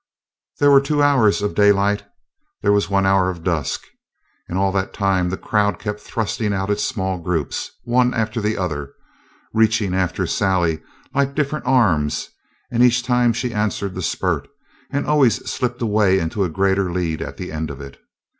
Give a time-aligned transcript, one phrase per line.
[0.57, 2.03] There were two hours of daylight;
[2.63, 3.85] there was one hour of dusk;
[4.49, 8.57] and all that time the crowd kept thrusting out its small groups, one after the
[8.57, 8.93] other,
[9.53, 10.81] reaching after Sally
[11.13, 12.29] like different arms,
[12.71, 14.47] and each time she answered the spurt,
[14.89, 17.99] and always slipped away into a greater lead at the end of it.